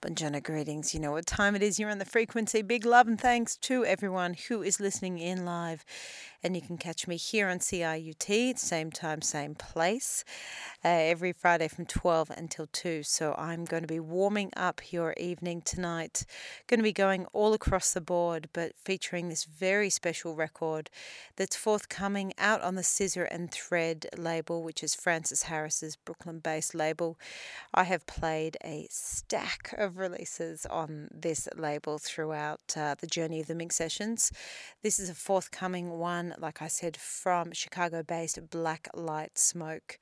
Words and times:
Bonjana 0.00 0.40
greetings. 0.40 0.94
You 0.94 1.00
know 1.00 1.10
what 1.10 1.26
time 1.26 1.56
it 1.56 1.62
is. 1.62 1.80
You're 1.80 1.90
on 1.90 1.98
the 1.98 2.04
frequency. 2.04 2.62
Big 2.62 2.86
love 2.86 3.08
and 3.08 3.20
thanks 3.20 3.56
to 3.56 3.84
everyone 3.84 4.34
who 4.34 4.62
is 4.62 4.78
listening 4.78 5.18
in 5.18 5.44
live. 5.44 5.84
And 6.42 6.54
you 6.54 6.62
can 6.62 6.78
catch 6.78 7.08
me 7.08 7.16
here 7.16 7.48
on 7.48 7.58
CIUT, 7.58 8.58
same 8.58 8.92
time, 8.92 9.22
same 9.22 9.56
place, 9.56 10.24
uh, 10.84 10.88
every 10.88 11.32
Friday 11.32 11.66
from 11.66 11.84
12 11.84 12.30
until 12.30 12.68
2. 12.72 13.02
So 13.02 13.34
I'm 13.36 13.64
going 13.64 13.82
to 13.82 13.88
be 13.88 13.98
warming 13.98 14.52
up 14.56 14.92
your 14.92 15.14
evening 15.16 15.62
tonight. 15.62 16.24
Going 16.68 16.78
to 16.78 16.84
be 16.84 16.92
going 16.92 17.26
all 17.32 17.54
across 17.54 17.92
the 17.92 18.00
board, 18.00 18.48
but 18.52 18.72
featuring 18.76 19.28
this 19.28 19.44
very 19.44 19.90
special 19.90 20.36
record 20.36 20.90
that's 21.34 21.56
forthcoming 21.56 22.32
out 22.38 22.62
on 22.62 22.76
the 22.76 22.84
Scissor 22.84 23.24
and 23.24 23.50
Thread 23.50 24.06
label, 24.16 24.62
which 24.62 24.84
is 24.84 24.94
Francis 24.94 25.44
Harris's 25.44 25.96
Brooklyn 25.96 26.38
based 26.38 26.72
label. 26.72 27.18
I 27.74 27.82
have 27.84 28.06
played 28.06 28.56
a 28.64 28.86
stack 28.90 29.74
of 29.76 29.98
releases 29.98 30.66
on 30.66 31.08
this 31.12 31.48
label 31.56 31.98
throughout 31.98 32.60
uh, 32.76 32.94
the 33.00 33.08
journey 33.08 33.40
of 33.40 33.48
the 33.48 33.56
Minx 33.56 33.74
Sessions. 33.74 34.30
This 34.82 35.00
is 35.00 35.10
a 35.10 35.14
forthcoming 35.14 35.98
one, 35.98 36.27
like 36.38 36.60
I 36.60 36.68
said, 36.68 36.96
from 36.96 37.52
Chicago 37.52 38.02
based 38.02 38.50
Black 38.50 38.88
Light 38.94 39.38
Smoke. 39.38 39.98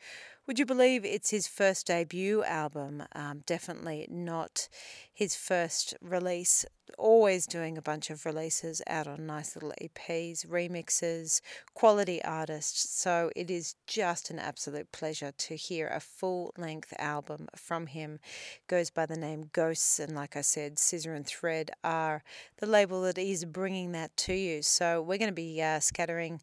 Would 0.47 0.61
you 0.61 0.67
believe 0.67 1.05
it's 1.05 1.31
his 1.31 1.49
first 1.49 1.89
debut 1.89 2.45
album? 2.45 3.03
Um, 3.17 3.43
definitely 3.47 4.07
not 4.09 4.69
his 5.13 5.35
first 5.35 5.95
release. 6.01 6.65
Always 6.97 7.49
doing 7.49 7.77
a 7.77 7.83
bunch 7.83 8.11
of 8.11 8.25
releases 8.25 8.81
out 8.87 9.09
on 9.09 9.27
nice 9.27 9.57
little 9.57 9.73
EPs, 9.83 10.47
remixes, 10.47 11.41
quality 11.75 12.23
artists. 12.23 12.89
So 12.97 13.33
it 13.35 13.51
is 13.51 13.75
just 13.89 14.31
an 14.31 14.39
absolute 14.39 14.93
pleasure 14.93 15.33
to 15.37 15.57
hear 15.57 15.89
a 15.89 15.99
full 15.99 16.55
length 16.57 16.95
album 16.97 17.49
from 17.57 17.89
him. 17.89 18.21
Goes 18.69 18.91
by 18.91 19.05
the 19.05 19.17
name 19.17 19.51
Ghosts, 19.53 19.99
and 19.99 20.15
like 20.15 20.37
I 20.37 20.43
said, 20.43 20.79
Scissor 20.79 21.13
and 21.13 21.27
Thread 21.27 21.73
are 21.83 22.23
the 22.59 22.67
label 22.67 23.03
that 23.03 23.19
is 23.19 23.45
bringing 23.45 23.91
that 23.93 24.16
to 24.19 24.35
you. 24.35 24.63
So 24.63 25.03
we're 25.03 25.19
going 25.19 25.27
to 25.27 25.35
be 25.35 25.60
uh, 25.60 25.81
scattering 25.81 26.41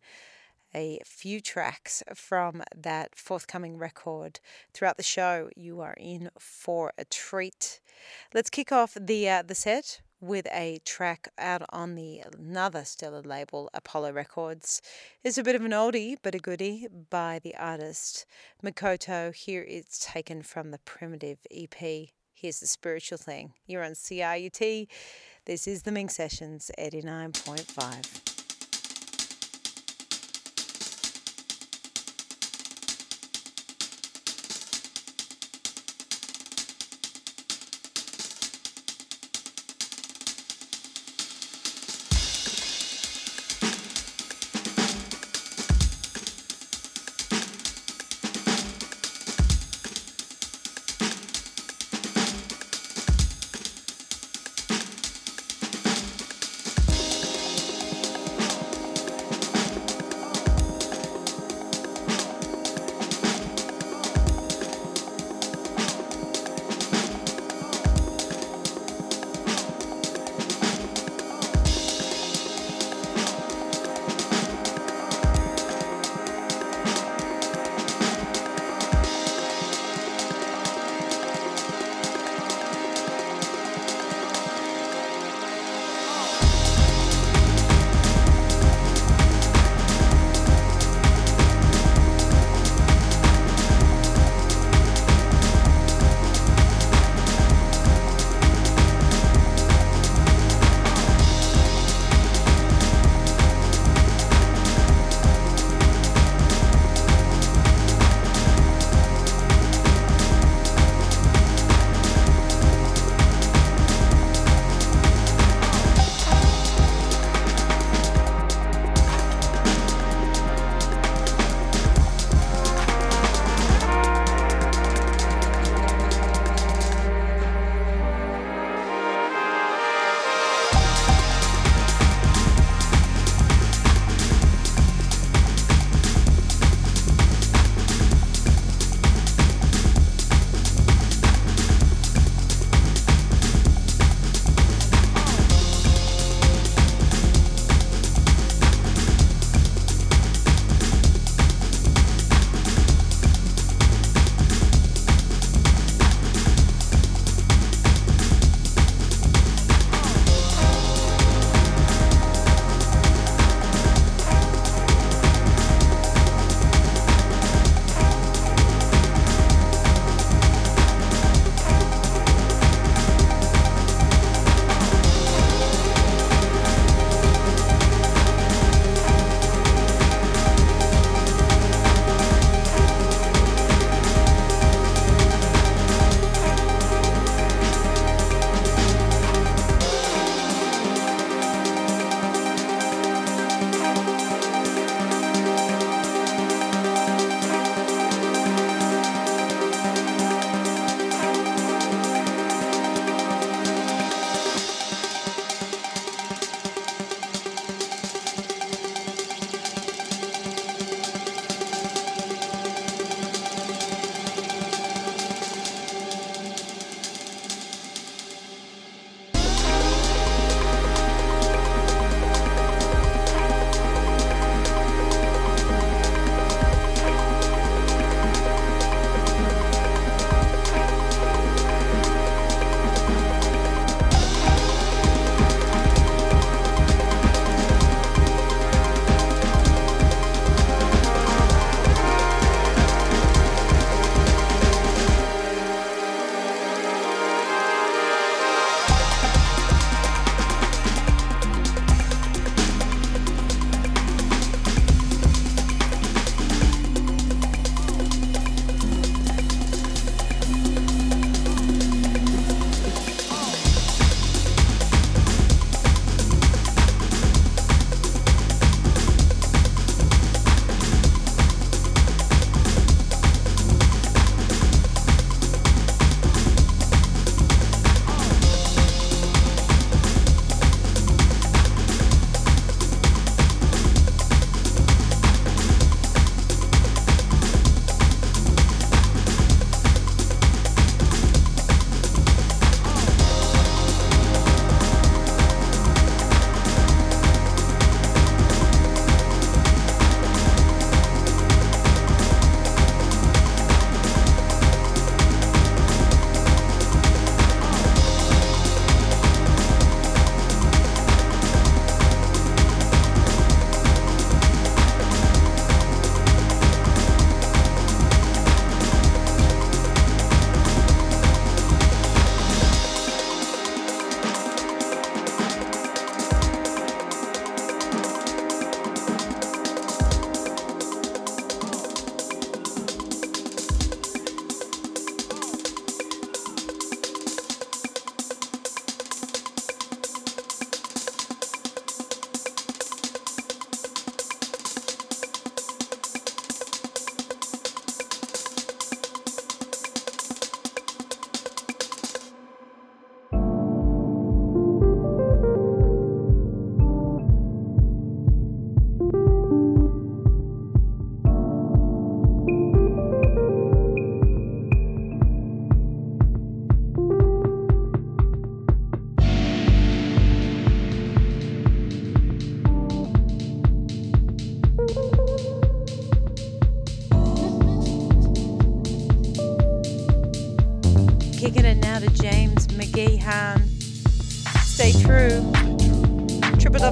a 0.75 0.99
few 1.05 1.39
tracks 1.39 2.03
from 2.13 2.63
that 2.75 3.15
forthcoming 3.15 3.77
record 3.77 4.39
throughout 4.73 4.97
the 4.97 5.03
show. 5.03 5.49
You 5.55 5.81
are 5.81 5.95
in 5.99 6.29
for 6.39 6.93
a 6.97 7.05
treat. 7.05 7.79
Let's 8.33 8.49
kick 8.49 8.71
off 8.71 8.97
the 8.99 9.29
uh, 9.29 9.43
the 9.43 9.55
set 9.55 10.01
with 10.19 10.47
a 10.53 10.79
track 10.85 11.27
out 11.37 11.63
on 11.69 11.95
the 11.95 12.21
another 12.37 12.85
stellar 12.85 13.21
label, 13.21 13.69
Apollo 13.73 14.13
Records. 14.13 14.81
It's 15.23 15.37
a 15.37 15.43
bit 15.43 15.55
of 15.55 15.65
an 15.65 15.71
oldie 15.71 16.15
but 16.21 16.33
a 16.33 16.39
goodie 16.39 16.87
by 17.09 17.39
the 17.43 17.55
artist 17.55 18.25
Makoto. 18.63 19.35
Here 19.35 19.65
it's 19.67 19.99
taken 19.99 20.41
from 20.41 20.71
the 20.71 20.79
Primitive 20.79 21.39
EP. 21.51 21.75
Here's 22.33 22.59
the 22.59 22.67
spiritual 22.67 23.17
thing. 23.17 23.53
You're 23.67 23.83
on 23.83 23.91
CIUT. 23.91 24.87
This 25.45 25.67
is 25.67 25.83
the 25.83 25.91
Minx 25.91 26.15
Sessions 26.15 26.71
89.5. 26.79 28.32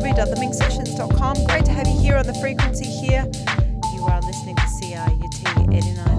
www.theminxsessions.com. 0.02 1.46
Great 1.46 1.66
to 1.66 1.72
have 1.72 1.88
you 1.88 2.00
here 2.00 2.18
on 2.18 2.26
the 2.26 2.34
frequency 2.34 2.86
here. 2.86 3.30
You 3.94 4.04
are 4.06 4.20
listening 4.22 4.56
to 4.56 4.62
CIUT 4.64 5.44
89.5. 5.70 6.11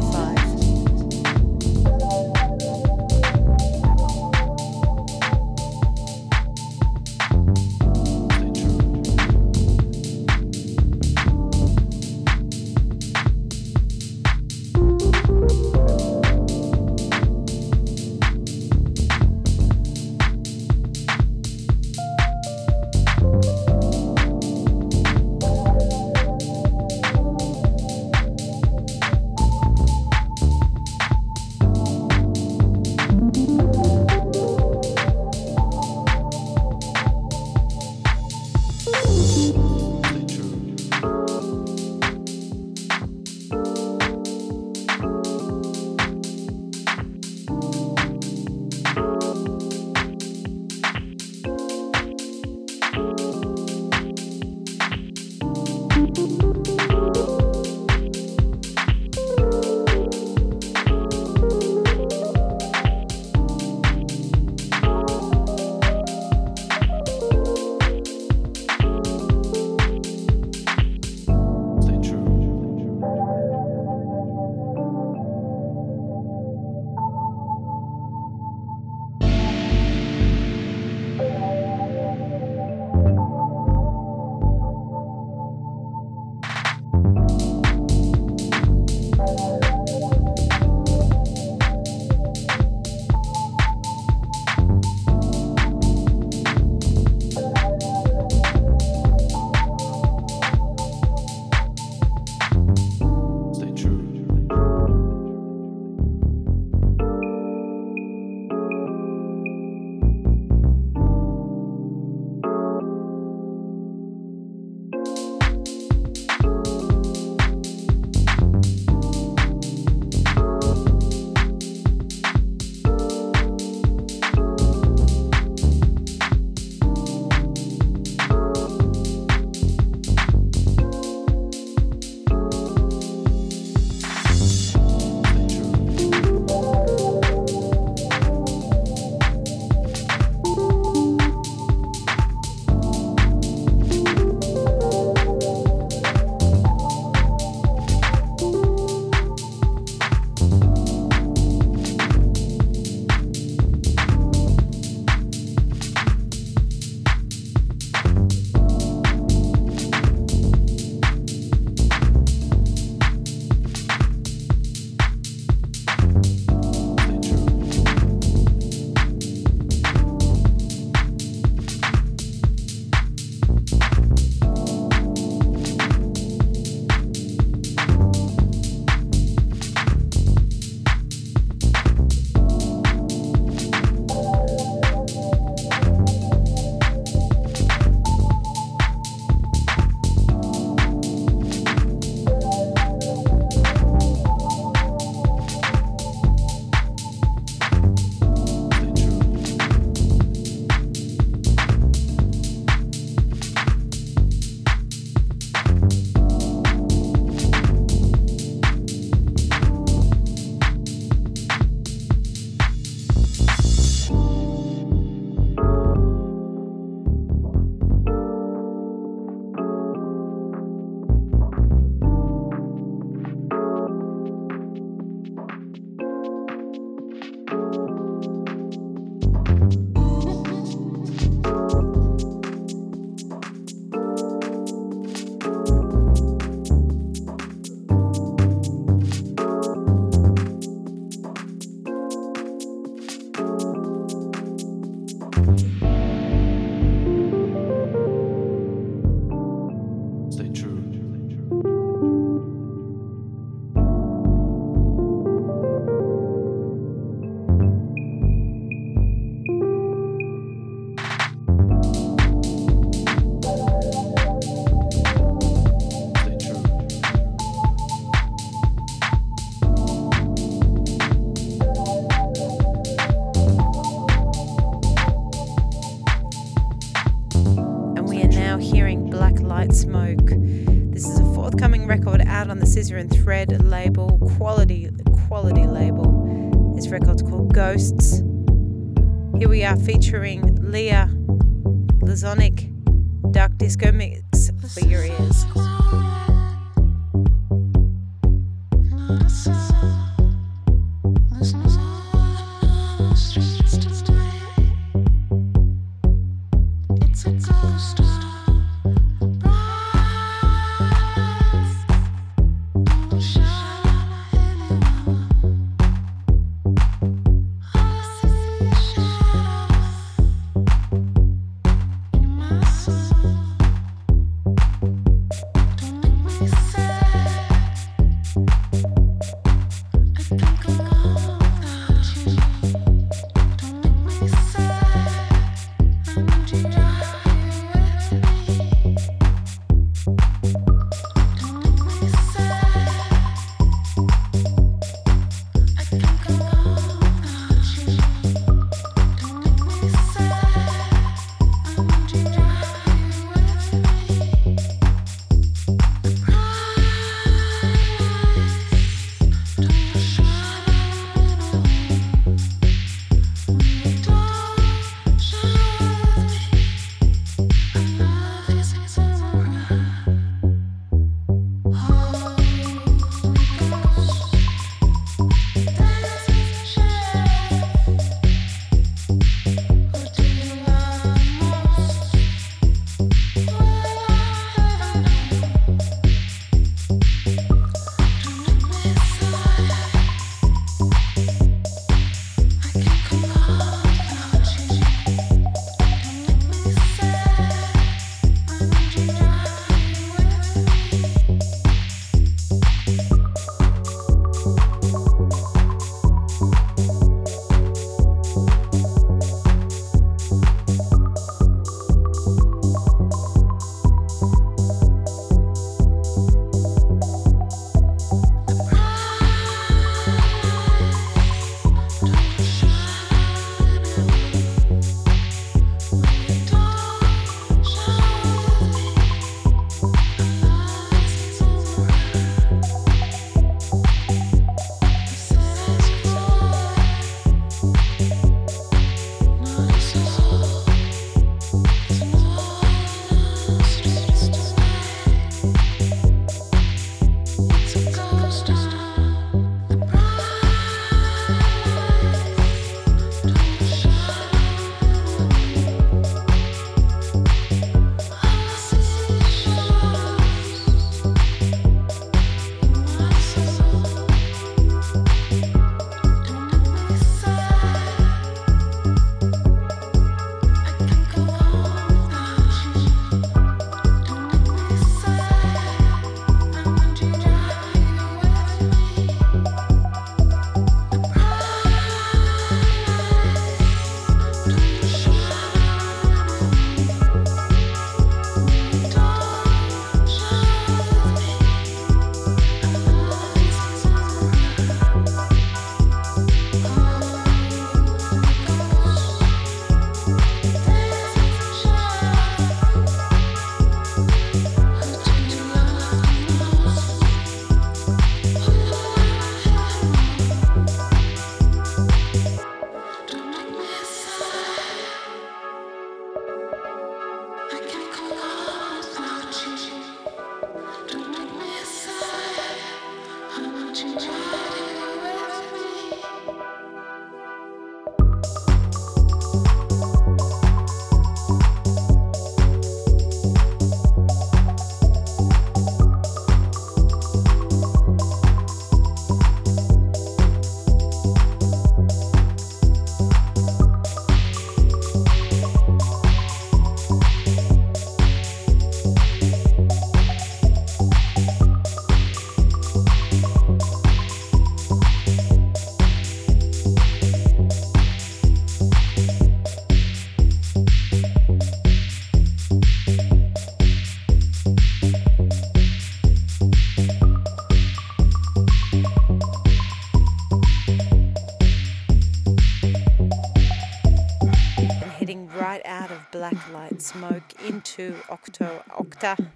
into 577.79 577.95
Octo 578.11 578.63
Octa. 578.71 579.31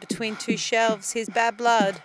Between 0.00 0.36
two 0.36 0.56
shelves, 0.56 1.12
here's 1.12 1.28
Bad 1.28 1.56
Blood. 1.56 2.00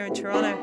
Here 0.00 0.06
in 0.06 0.14
Toronto. 0.14 0.59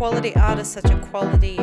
Quality 0.00 0.34
artist, 0.36 0.72
such 0.72 0.90
a 0.90 0.96
quality 0.96 1.58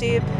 by 0.00 0.39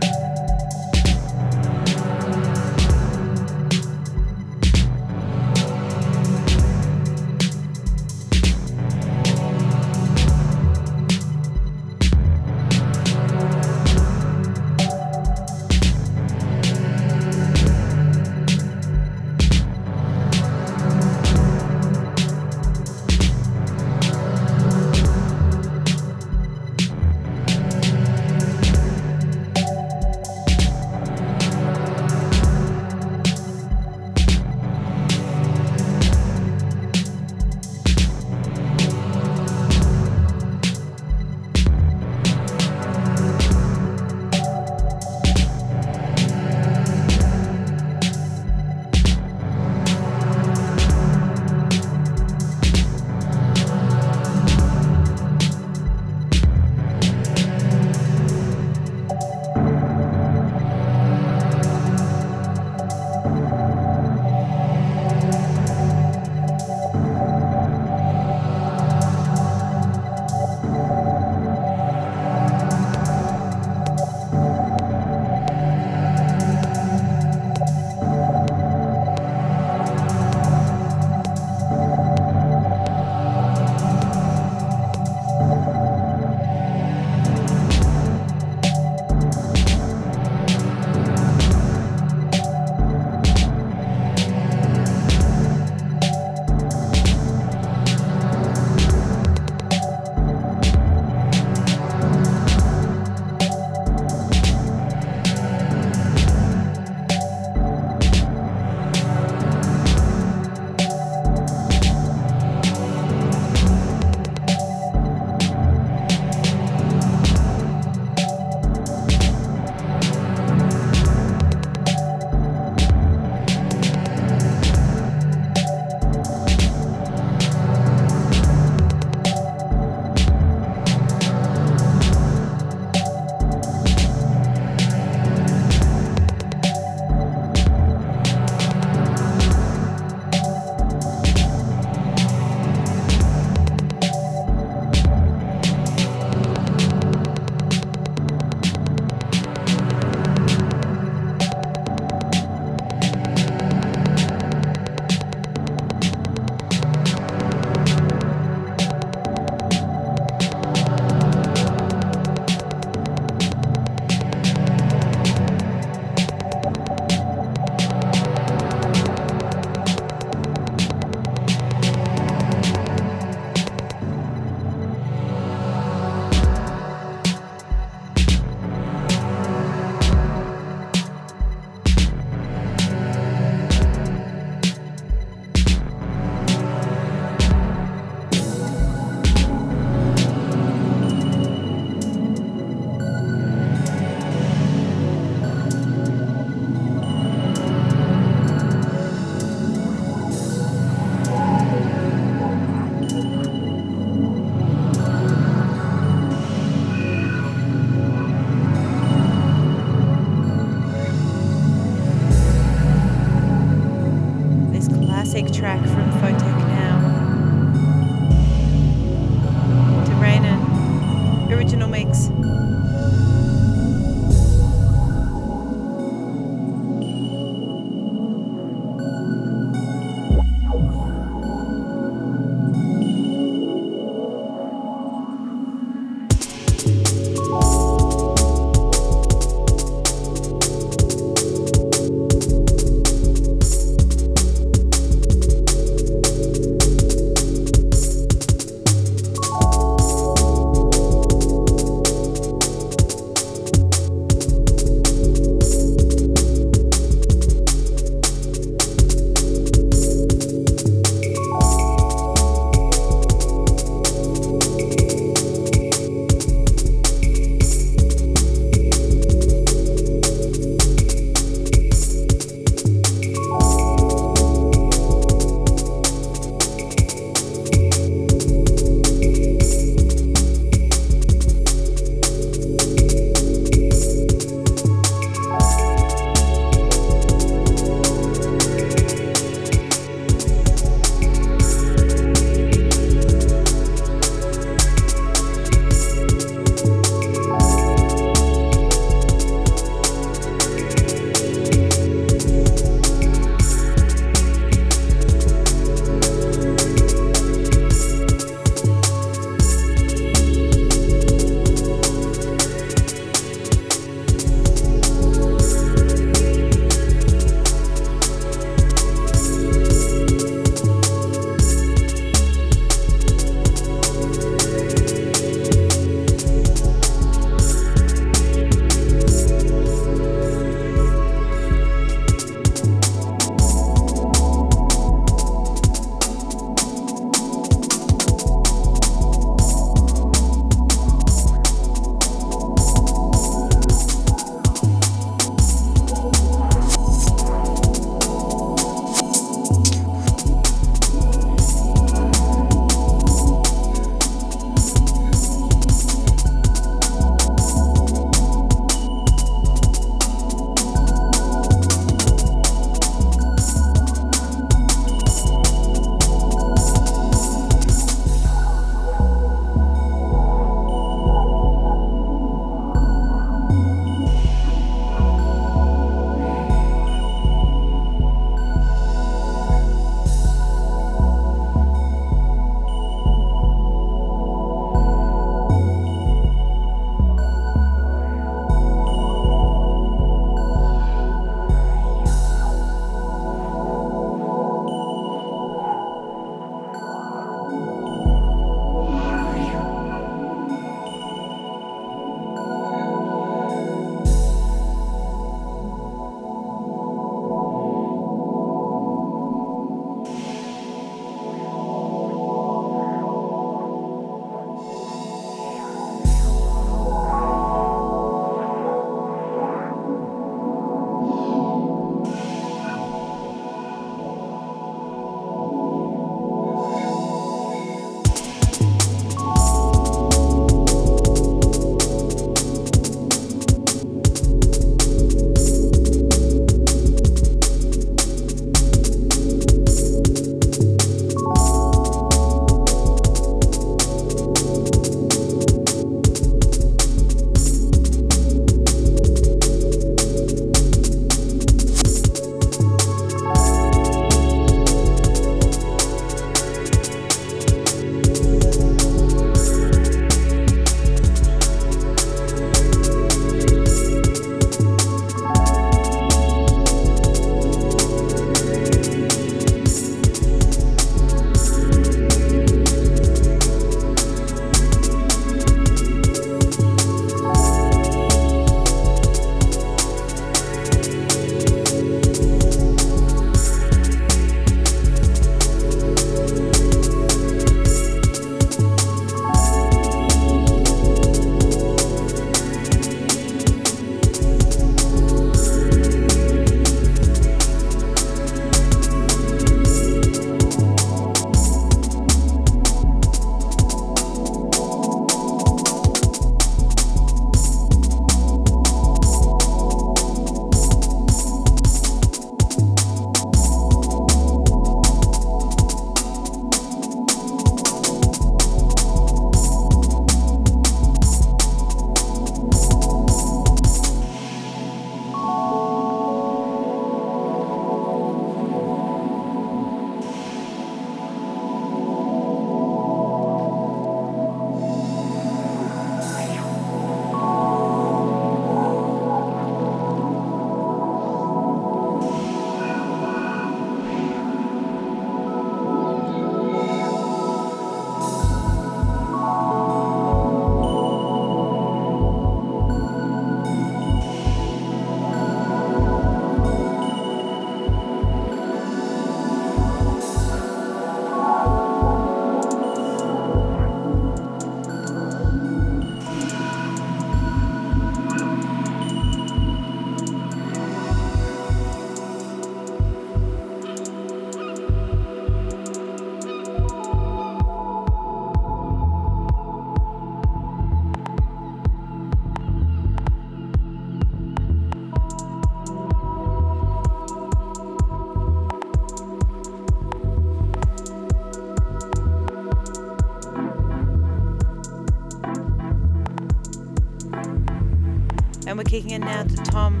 And 598.70 598.78
we're 598.78 598.84
kicking 598.84 599.10
it 599.10 599.18
now 599.18 599.42
to 599.42 599.56
Tom 599.64 600.00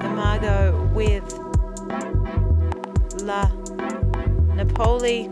and 0.00 0.16
Margot 0.16 0.90
with 0.94 1.30
La 3.22 3.50
Napoli. 4.54 5.28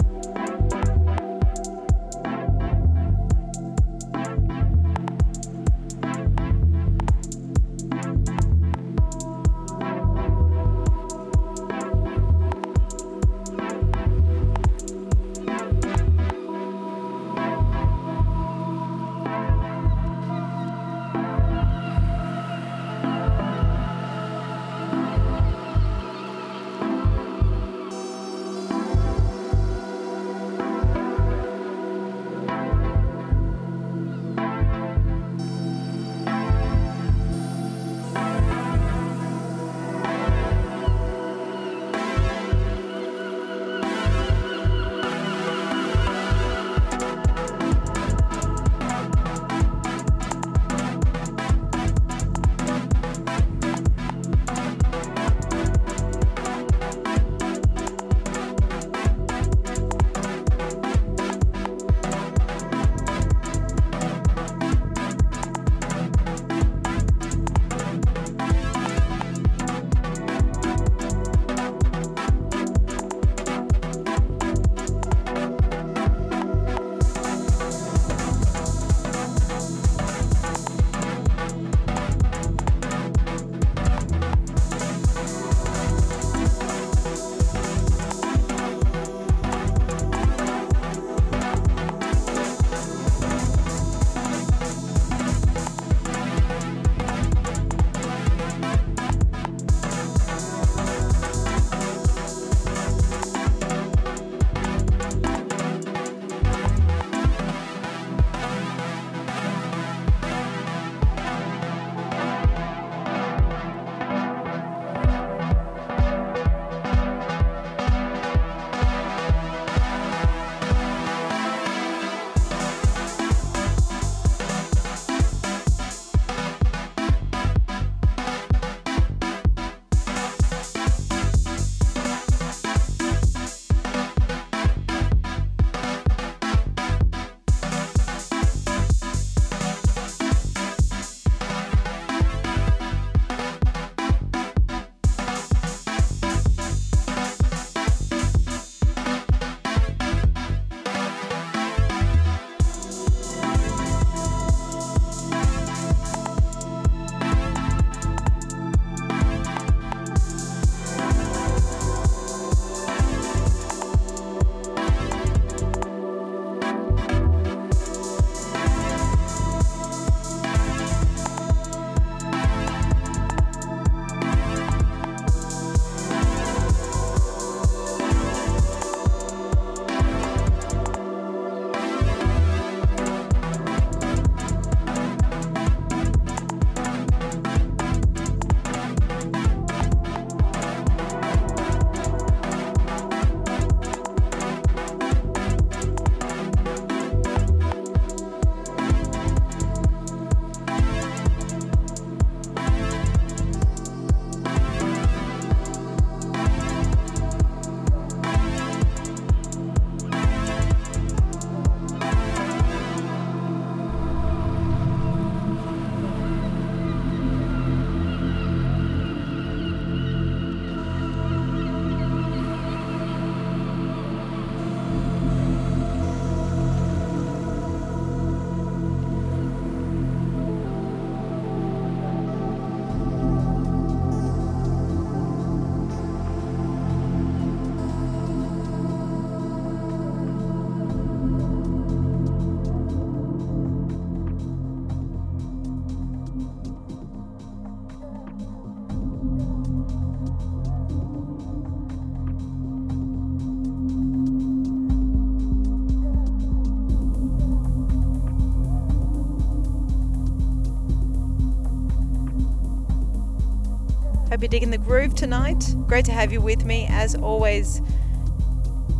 Hope 264.38 264.44
you're 264.44 264.50
digging 264.50 264.70
the 264.70 264.78
groove 264.78 265.16
tonight. 265.16 265.74
Great 265.88 266.04
to 266.04 266.12
have 266.12 266.32
you 266.32 266.40
with 266.40 266.64
me. 266.64 266.86
As 266.88 267.16
always, 267.16 267.82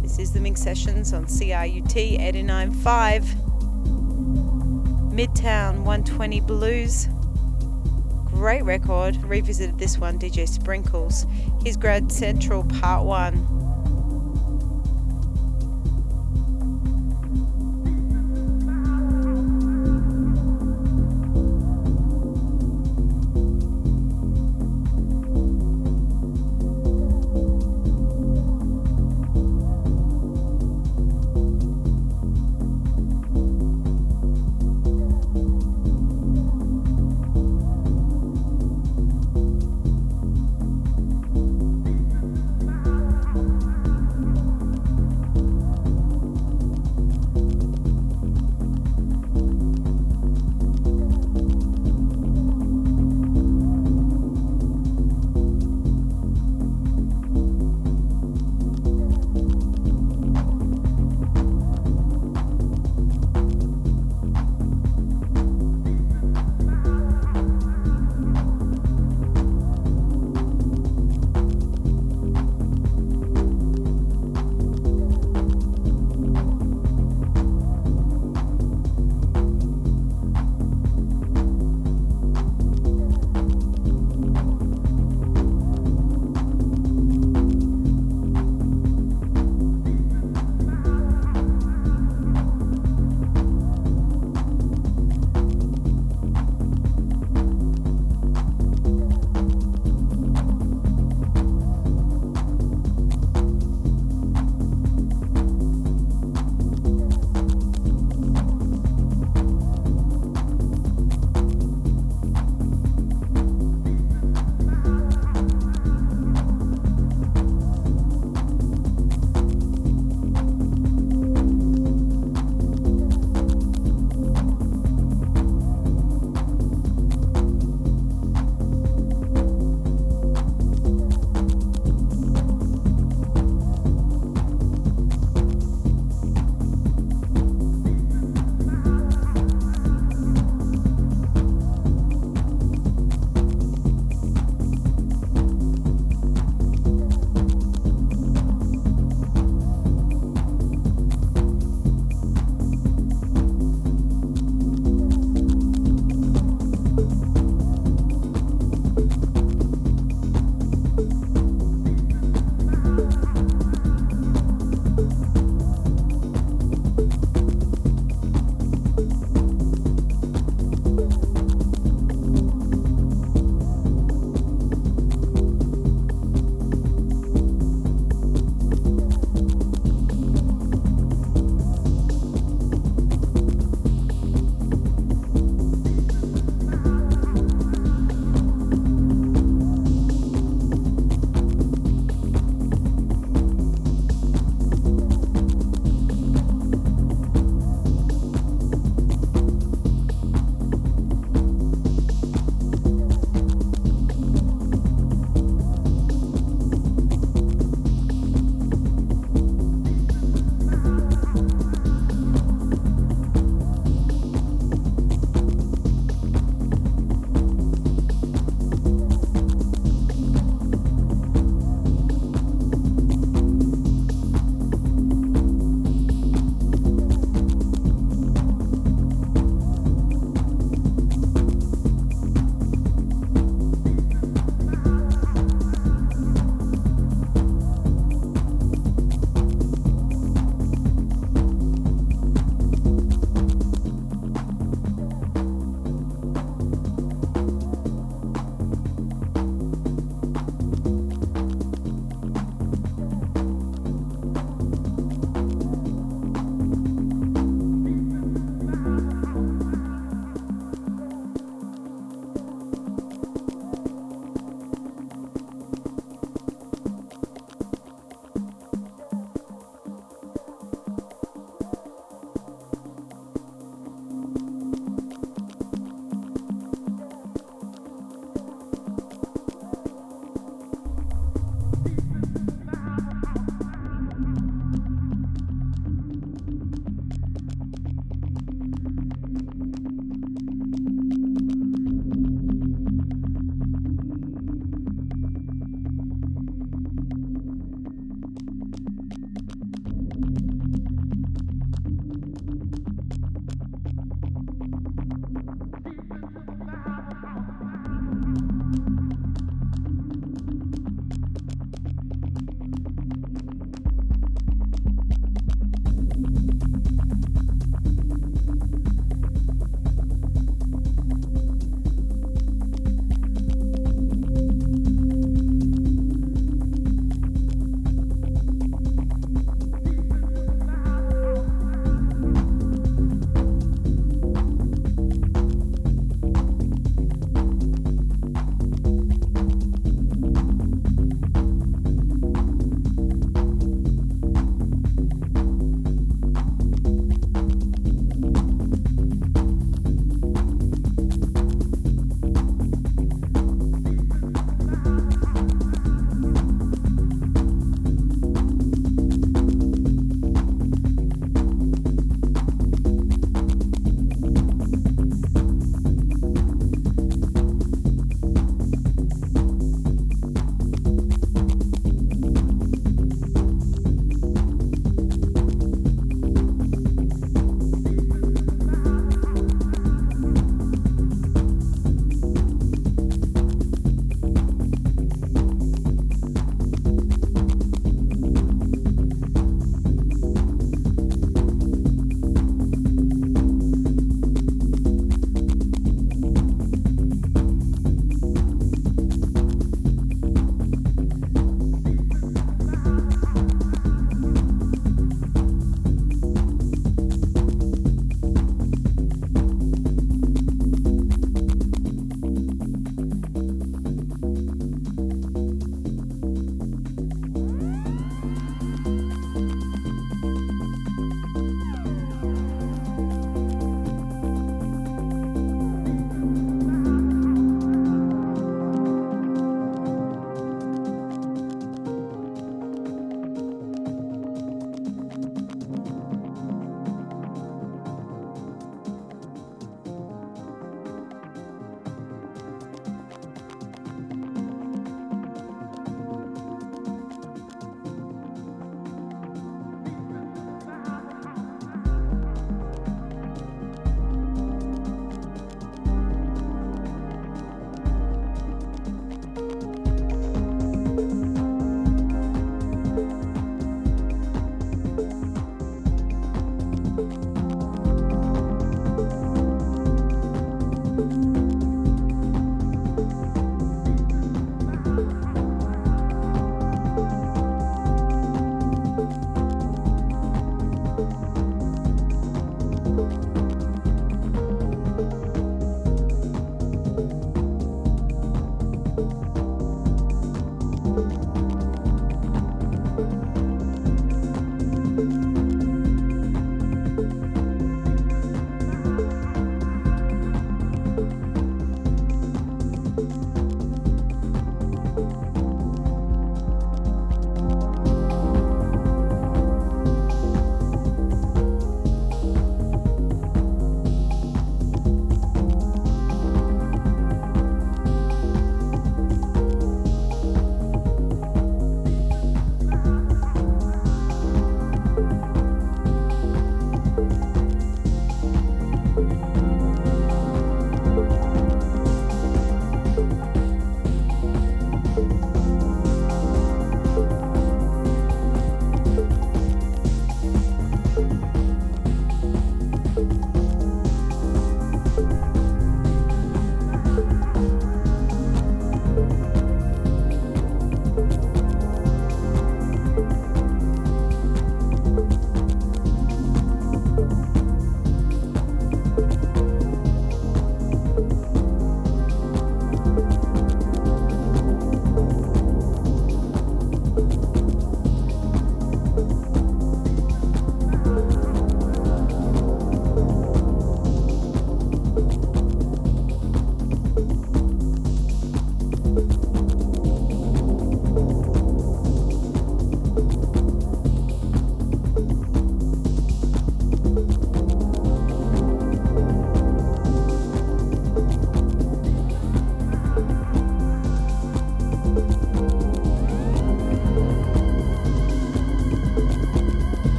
this 0.00 0.20
is 0.20 0.32
the 0.32 0.38
Minx 0.38 0.62
Sessions 0.62 1.12
on 1.12 1.24
CIUT 1.24 2.20
89.5 2.20 3.24
Midtown 5.12 5.78
120 5.78 6.40
Blues. 6.42 7.08
Great 8.26 8.62
record. 8.62 9.16
Revisited 9.24 9.76
this 9.76 9.98
one, 9.98 10.20
DJ 10.20 10.46
Sprinkles. 10.48 11.26
His 11.64 11.76
Grand 11.76 12.12
Central 12.12 12.62
Part 12.62 13.04
1. 13.04 13.53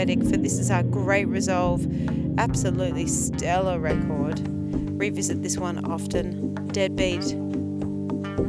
Poetic 0.00 0.24
for 0.24 0.38
This 0.38 0.58
Is 0.58 0.70
Our 0.70 0.82
Great 0.82 1.28
Resolve. 1.28 1.86
Absolutely 2.38 3.06
stellar 3.06 3.78
record. 3.78 4.40
Revisit 4.98 5.42
this 5.42 5.58
one 5.58 5.84
often. 5.84 6.54
Deadbeat. 6.68 7.22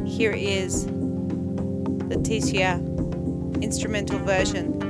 Here 0.08 0.32
is 0.32 0.86
Leticia 2.08 2.80
instrumental 3.62 4.18
version. 4.20 4.81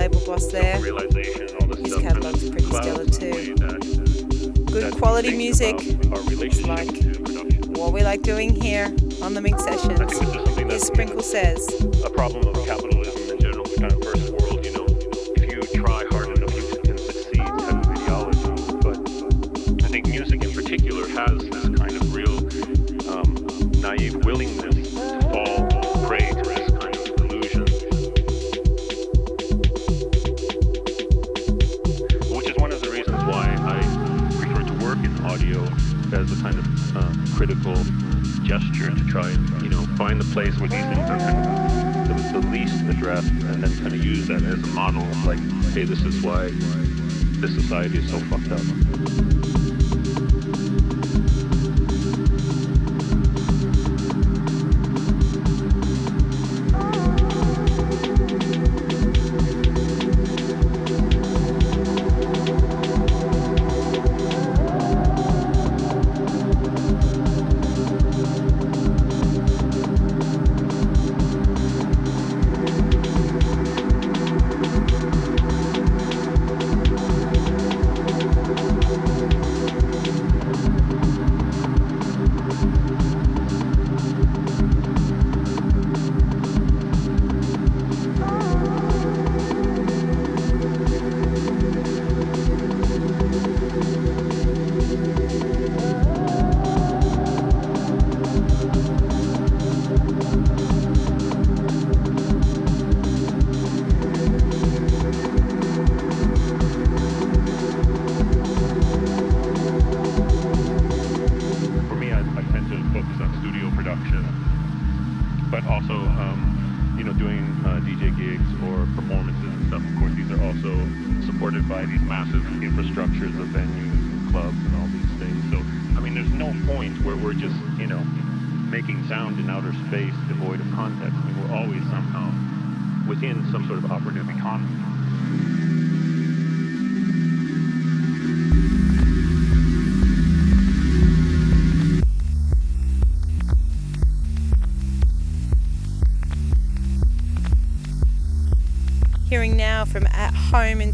label 0.00 0.20
boss 0.24 0.46
there. 0.46 0.76
His 0.76 1.94
catalog's 1.96 2.48
pretty 2.48 2.64
stellar 2.64 3.04
too. 3.04 3.54
Good 4.64 4.94
quality 4.96 5.36
music, 5.36 5.76
like 6.66 6.88
what 7.76 7.92
we 7.92 8.02
like 8.02 8.22
doing 8.22 8.58
here 8.58 8.86
on 9.20 9.34
the 9.34 9.42
Minx 9.42 9.62
Sessions. 9.62 10.10
Is 10.72 10.86
Sprinkle 10.86 11.22
Says. 11.22 11.68
A 12.02 12.08
problem 12.08 12.48
of 12.48 12.54
capital. 12.64 12.89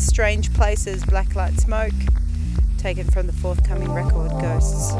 Strange 0.00 0.52
Places 0.54 1.02
Blacklight 1.04 1.58
Smoke, 1.60 1.92
taken 2.78 3.04
from 3.04 3.26
the 3.26 3.32
forthcoming 3.32 3.92
record 3.92 4.30
Ghosts. 4.40 4.92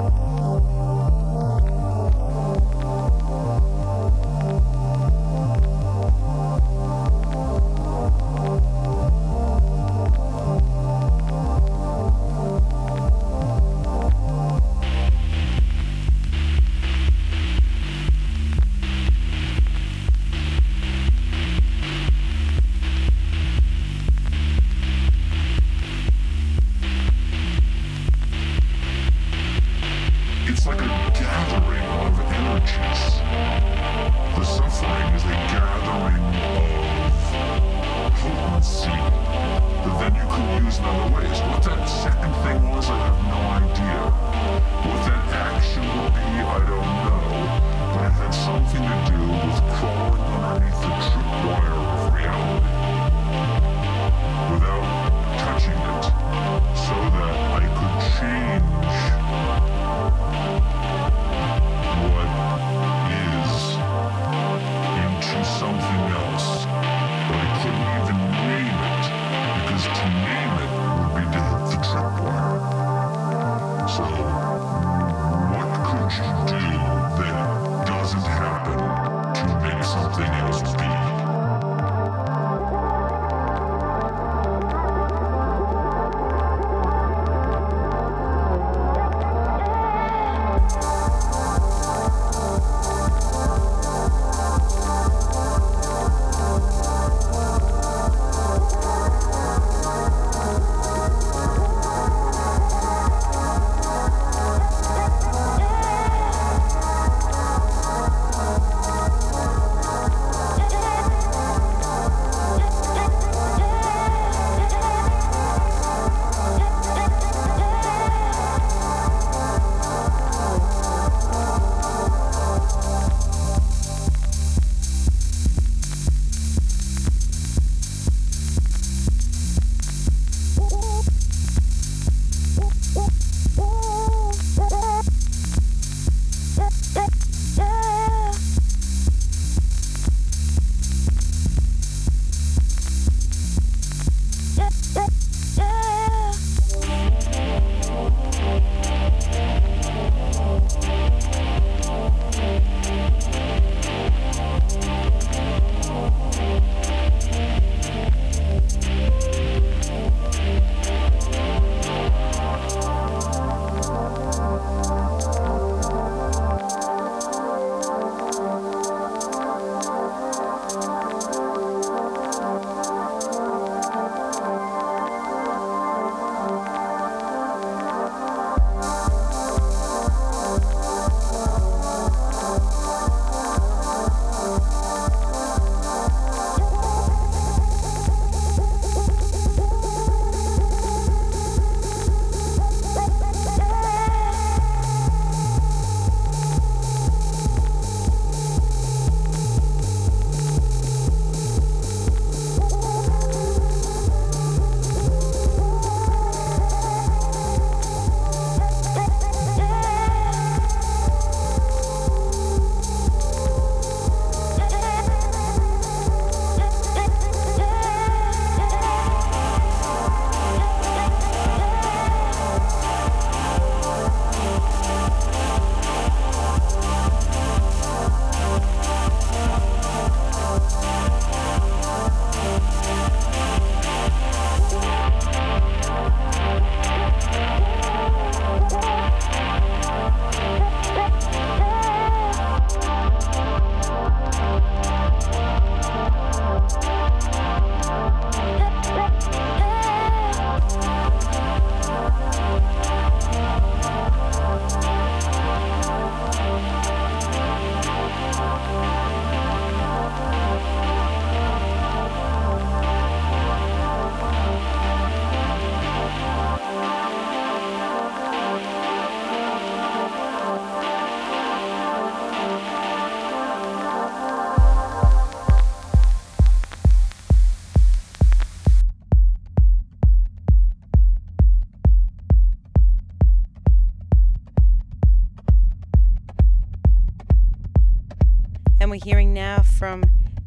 We're 288.97 289.05
hearing 289.05 289.35
now 289.35 289.61
from 289.63 290.03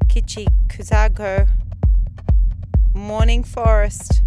Kichi 0.08 0.48
Kuzago, 0.70 1.48
Morning 2.96 3.44
Forest. 3.44 4.19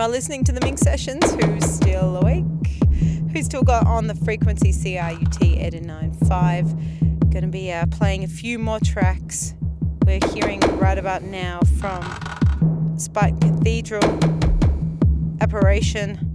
Are 0.00 0.08
listening 0.08 0.44
to 0.44 0.52
the 0.52 0.60
Minx 0.60 0.80
Sessions. 0.80 1.34
Who's 1.34 1.64
still 1.64 2.16
awake? 2.16 2.44
Who's 3.32 3.44
still 3.44 3.62
got 3.62 3.86
on 3.86 4.06
the 4.06 4.14
frequency 4.14 4.72
CIUT 4.72 5.42
895? 5.42 7.30
Going 7.30 7.42
to 7.42 7.48
be 7.48 7.70
uh, 7.70 7.84
playing 7.90 8.24
a 8.24 8.26
few 8.26 8.58
more 8.58 8.80
tracks. 8.80 9.52
We're 10.06 10.20
hearing 10.32 10.60
right 10.78 10.96
about 10.96 11.22
now 11.22 11.60
from 11.78 12.94
Spike 12.96 13.38
Cathedral, 13.42 14.02
Apparition. 15.42 16.29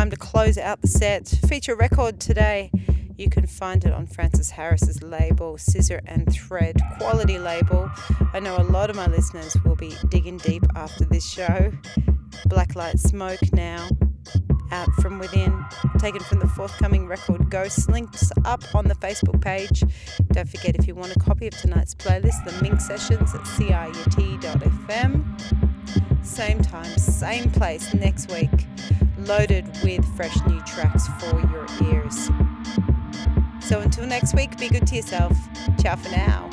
Time 0.00 0.08
to 0.08 0.16
close 0.16 0.56
out 0.56 0.80
the 0.80 0.88
set. 0.88 1.28
Feature 1.46 1.76
record 1.76 2.20
today. 2.20 2.70
You 3.18 3.28
can 3.28 3.46
find 3.46 3.84
it 3.84 3.92
on 3.92 4.06
Francis 4.06 4.48
Harris's 4.48 5.02
label, 5.02 5.58
Scissor 5.58 6.00
and 6.06 6.32
Thread 6.32 6.76
quality 6.96 7.38
label. 7.38 7.90
I 8.32 8.40
know 8.40 8.56
a 8.56 8.64
lot 8.64 8.88
of 8.88 8.96
my 8.96 9.08
listeners 9.08 9.54
will 9.62 9.76
be 9.76 9.94
digging 10.08 10.38
deep 10.38 10.64
after 10.74 11.04
this 11.04 11.30
show. 11.30 11.70
Blacklight 12.48 12.98
Smoke 12.98 13.52
now, 13.52 13.86
out 14.72 14.88
from 15.02 15.18
within, 15.18 15.66
taken 15.98 16.22
from 16.22 16.38
the 16.38 16.48
forthcoming 16.48 17.06
record 17.06 17.50
Ghosts. 17.50 17.86
Links 17.90 18.32
up 18.46 18.74
on 18.74 18.88
the 18.88 18.94
Facebook 18.94 19.42
page. 19.42 19.84
Don't 20.32 20.48
forget 20.48 20.76
if 20.76 20.88
you 20.88 20.94
want 20.94 21.14
a 21.14 21.18
copy 21.18 21.46
of 21.46 21.54
tonight's 21.58 21.94
playlist, 21.94 22.42
the 22.46 22.62
Minx 22.62 22.86
Sessions 22.86 23.34
at 23.34 23.42
ciut.fm. 23.42 25.24
Same 26.24 26.62
time, 26.62 26.96
same 26.96 27.50
place 27.50 27.92
next 27.92 28.30
week, 28.32 28.48
loaded 29.26 29.66
with 29.82 30.04
fresh 30.16 30.36
new 30.46 30.60
tracks 30.62 31.06
for 31.18 31.40
your 31.40 31.66
ears. 31.92 32.30
So 33.60 33.80
until 33.80 34.06
next 34.06 34.34
week, 34.34 34.58
be 34.58 34.68
good 34.68 34.86
to 34.86 34.96
yourself. 34.96 35.36
Ciao 35.78 35.96
for 35.96 36.10
now. 36.10 36.50